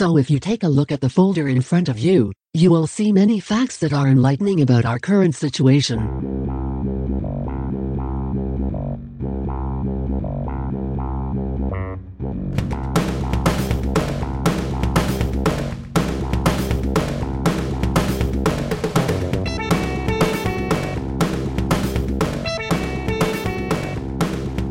So 0.00 0.16
if 0.16 0.30
you 0.30 0.40
take 0.40 0.62
a 0.62 0.68
look 0.68 0.92
at 0.92 1.02
the 1.02 1.10
folder 1.10 1.46
in 1.46 1.60
front 1.60 1.90
of 1.90 1.98
you, 1.98 2.32
you 2.54 2.70
will 2.70 2.86
see 2.86 3.12
many 3.12 3.38
facts 3.38 3.76
that 3.80 3.92
are 3.92 4.08
enlightening 4.08 4.62
about 4.62 4.86
our 4.86 4.98
current 4.98 5.34
situation. 5.34 5.98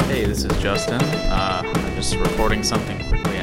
Hey, 0.08 0.26
this 0.26 0.44
is 0.44 0.58
Justin. 0.58 1.00
Uh, 1.30 1.62
I'm 1.64 1.96
just 1.96 2.16
recording 2.16 2.64
something 2.64 2.98
quickly 3.10 3.39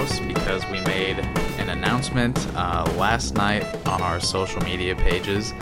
house 0.00 0.20
because 0.20 0.66
we 0.68 0.80
made 0.80 1.18
an 1.58 1.68
announcement 1.68 2.38
uh, 2.56 2.90
last 2.96 3.34
night 3.34 3.62
on 3.86 4.00
our 4.00 4.18
social 4.18 4.62
media 4.62 4.96
pages, 4.96 5.52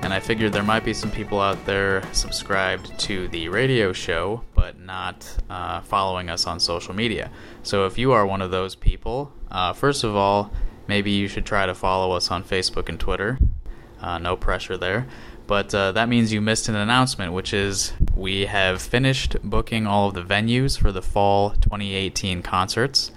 and 0.00 0.14
I 0.14 0.20
figured 0.20 0.54
there 0.54 0.62
might 0.62 0.82
be 0.82 0.94
some 0.94 1.10
people 1.10 1.38
out 1.38 1.62
there 1.66 2.02
subscribed 2.12 2.98
to 3.00 3.28
the 3.28 3.50
radio 3.50 3.92
show 3.92 4.44
but 4.54 4.80
not 4.80 5.28
uh, 5.50 5.82
following 5.82 6.30
us 6.30 6.46
on 6.46 6.58
social 6.58 6.94
media. 6.94 7.30
So 7.64 7.84
if 7.84 7.98
you 7.98 8.12
are 8.12 8.24
one 8.26 8.40
of 8.40 8.50
those 8.50 8.74
people, 8.74 9.30
uh, 9.50 9.74
first 9.74 10.04
of 10.04 10.16
all, 10.16 10.50
maybe 10.86 11.10
you 11.10 11.28
should 11.28 11.44
try 11.44 11.66
to 11.66 11.74
follow 11.74 12.12
us 12.12 12.30
on 12.30 12.44
Facebook 12.44 12.88
and 12.88 12.98
Twitter. 12.98 13.38
Uh, 14.00 14.16
no 14.16 14.36
pressure 14.36 14.78
there. 14.78 15.06
But 15.46 15.74
uh, 15.74 15.92
that 15.92 16.08
means 16.08 16.32
you 16.32 16.40
missed 16.40 16.68
an 16.70 16.76
announcement, 16.76 17.34
which 17.34 17.52
is 17.52 17.92
we 18.16 18.46
have 18.46 18.80
finished 18.80 19.36
booking 19.44 19.86
all 19.86 20.08
of 20.08 20.14
the 20.14 20.22
venues 20.22 20.78
for 20.78 20.92
the 20.92 21.02
fall 21.02 21.50
2018 21.50 22.42
concerts. 22.42 23.12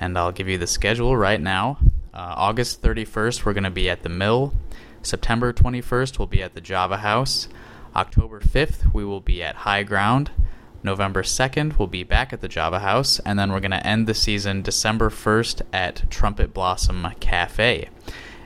And 0.00 0.18
I'll 0.18 0.32
give 0.32 0.48
you 0.48 0.58
the 0.58 0.66
schedule 0.66 1.16
right 1.16 1.40
now. 1.40 1.78
Uh, 2.12 2.34
August 2.36 2.82
31st, 2.82 3.44
we're 3.44 3.52
going 3.52 3.64
to 3.64 3.70
be 3.70 3.88
at 3.88 4.02
the 4.02 4.08
Mill. 4.08 4.54
September 5.02 5.52
21st, 5.52 6.18
we'll 6.18 6.26
be 6.26 6.42
at 6.42 6.54
the 6.54 6.60
Java 6.60 6.96
House. 6.96 7.48
October 7.94 8.40
5th, 8.40 8.92
we 8.92 9.04
will 9.04 9.20
be 9.20 9.42
at 9.42 9.56
High 9.56 9.82
Ground. 9.82 10.30
November 10.82 11.22
2nd, 11.22 11.78
we'll 11.78 11.86
be 11.86 12.02
back 12.02 12.32
at 12.32 12.40
the 12.40 12.48
Java 12.48 12.78
House. 12.78 13.20
And 13.20 13.38
then 13.38 13.52
we're 13.52 13.60
going 13.60 13.70
to 13.72 13.86
end 13.86 14.06
the 14.06 14.14
season 14.14 14.62
December 14.62 15.10
1st 15.10 15.62
at 15.72 16.10
Trumpet 16.10 16.54
Blossom 16.54 17.06
Cafe. 17.20 17.88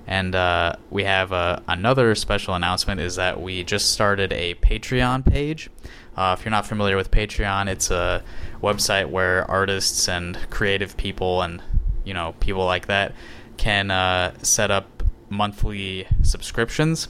And 0.06 0.34
uh, 0.34 0.75
we 0.91 1.05
have 1.05 1.33
uh, 1.33 1.61
another 1.67 2.15
special 2.15 2.55
announcement 2.55 3.00
is 3.00 3.17
that 3.17 3.41
we 3.41 3.65
just 3.65 3.93
started 3.93 4.33
a 4.33 4.55
Patreon 4.56 5.25
page. 5.25 5.71
Uh, 6.17 6.37
if 6.39 6.45
you're 6.45 6.51
not 6.51 6.67
familiar 6.67 6.97
with 6.97 7.11
Patreon, 7.11 7.69
it's 7.69 7.91
a 7.91 8.23
website 8.62 9.09
where 9.11 9.48
artists 9.51 10.09
and 10.09 10.39
creative 10.51 10.97
people 10.97 11.43
and 11.43 11.62
you 12.05 12.15
know 12.15 12.34
people 12.41 12.65
like 12.65 12.87
that 12.87 13.15
can 13.56 13.91
uh, 13.91 14.33
set 14.43 14.71
up 14.71 15.03
monthly 15.29 16.06
subscriptions. 16.23 17.09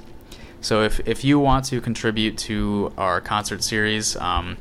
So 0.61 0.83
if 0.83 1.06
if 1.06 1.24
you 1.24 1.38
want 1.38 1.66
to 1.66 1.80
contribute 1.80 2.38
to 2.38 2.92
our 2.96 3.20
concert 3.20 3.62
series, 3.62 4.16
um, 4.16 4.56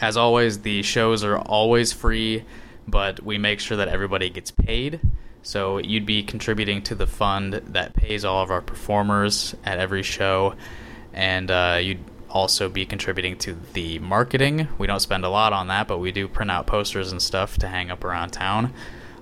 as 0.00 0.16
always, 0.16 0.60
the 0.60 0.82
shows 0.82 1.24
are 1.24 1.38
always 1.38 1.92
free, 1.92 2.44
but 2.86 3.22
we 3.22 3.38
make 3.38 3.60
sure 3.60 3.76
that 3.76 3.88
everybody 3.88 4.30
gets 4.30 4.50
paid. 4.50 5.00
So 5.42 5.78
you'd 5.78 6.06
be 6.06 6.22
contributing 6.22 6.82
to 6.82 6.94
the 6.94 7.06
fund 7.06 7.54
that 7.54 7.94
pays 7.94 8.24
all 8.24 8.42
of 8.42 8.50
our 8.50 8.60
performers 8.60 9.56
at 9.64 9.78
every 9.78 10.04
show, 10.04 10.54
and 11.12 11.50
uh, 11.50 11.78
you'd 11.82 12.04
also 12.32 12.68
be 12.68 12.86
contributing 12.86 13.36
to 13.38 13.56
the 13.74 13.98
marketing. 14.00 14.68
We 14.78 14.86
don't 14.86 15.00
spend 15.00 15.24
a 15.24 15.28
lot 15.28 15.52
on 15.52 15.68
that, 15.68 15.86
but 15.86 15.98
we 15.98 16.10
do 16.10 16.26
print 16.26 16.50
out 16.50 16.66
posters 16.66 17.12
and 17.12 17.20
stuff 17.20 17.58
to 17.58 17.68
hang 17.68 17.90
up 17.90 18.02
around 18.02 18.30
town. 18.30 18.72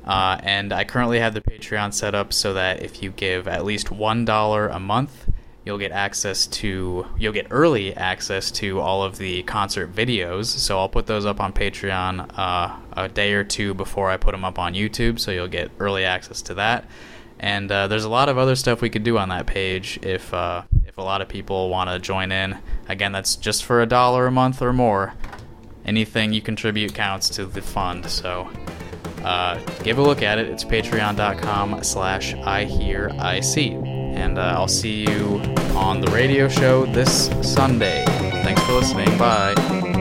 Uh, 0.05 0.39
and 0.43 0.73
I 0.73 0.85
currently 0.85 1.19
have 1.19 1.35
the 1.35 1.41
Patreon 1.41 1.93
set 1.93 2.15
up 2.15 2.33
so 2.33 2.55
that 2.55 2.83
if 2.83 3.03
you 3.03 3.11
give 3.11 3.47
at 3.47 3.65
least 3.65 3.91
one 3.91 4.25
dollar 4.25 4.69
a 4.69 4.79
month, 4.79 5.29
you'll 5.65 5.79
get 5.79 5.93
access 5.93 6.47
to 6.47 7.07
you'll 7.19 7.33
get 7.33 7.47
early 7.51 7.95
access 7.95 8.51
to 8.51 8.81
all 8.81 9.03
of 9.03 9.19
the 9.19 9.43
concert 9.43 9.95
videos 9.95 10.47
so 10.47 10.79
i'll 10.79 10.89
put 10.89 11.07
those 11.07 11.27
up 11.27 11.39
on 11.39 11.53
patreon 11.53 12.27
uh, 12.39 12.77
a 12.95 13.09
day 13.09 13.35
or 13.35 13.45
two 13.45 13.75
before 13.75 14.11
i 14.11 14.17
put 14.17 14.33
them 14.33 14.45
up 14.45 14.59
on 14.59 14.75
youtube 14.75 15.21
so 15.21 15.31
you'll 15.31 15.47
get 15.47 15.71
early 15.79 16.05
access 16.05 16.41
to 16.41 16.55
that 16.55 16.87
and 17.39 17.71
uh, 17.71 17.87
there's 17.87 18.05
a 18.05 18.09
lot 18.09 18.29
of 18.29 18.37
other 18.37 18.57
stuff 18.57 18.81
we 18.81 18.91
could 18.91 19.05
do 19.05 19.17
on 19.19 19.29
that 19.29 19.47
page 19.47 19.99
if 20.03 20.33
uh, 20.33 20.63
if 20.87 20.99
a 20.99 21.03
lot 21.03 21.21
of 21.21 21.29
people 21.29 21.69
want 21.69 21.91
to 21.91 21.99
join 21.99 22.33
in 22.33 22.57
again 22.91 23.13
that's 23.13 23.37
just 23.37 23.65
for 23.65 23.81
a 23.81 23.87
dollar 23.87 24.27
a 24.27 24.31
month 24.31 24.61
or 24.61 24.73
more 24.73 25.15
anything 25.85 26.33
you 26.33 26.43
contribute 26.43 26.95
counts 26.95 27.29
to 27.29 27.45
the 27.47 27.63
fund 27.63 28.07
so 28.07 28.49
uh, 29.25 29.59
give 29.83 29.99
a 29.99 30.03
look 30.03 30.23
at 30.23 30.39
it 30.39 30.47
it's 30.49 30.65
patreon.com 30.65 31.83
slash 31.83 32.35
i 32.35 32.65
hear 32.65 33.11
i 33.19 33.41
see 33.41 33.77
and 34.15 34.39
uh, 34.39 34.55
I'll 34.57 34.69
see 34.69 35.01
you 35.09 35.41
on 35.75 36.01
the 36.01 36.11
radio 36.11 36.49
show 36.49 36.85
this 36.87 37.31
Sunday. 37.43 38.05
Thanks 38.45 38.63
for 38.65 38.73
listening. 38.73 39.17
Bye. 39.19 40.00